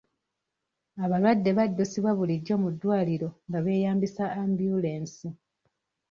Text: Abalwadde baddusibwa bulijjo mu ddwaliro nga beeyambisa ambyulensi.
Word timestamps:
Abalwadde 1.03 1.49
baddusibwa 1.57 2.11
bulijjo 2.17 2.53
mu 2.63 2.69
ddwaliro 2.73 3.29
nga 3.47 3.59
beeyambisa 3.65 4.23
ambyulensi. 4.41 5.27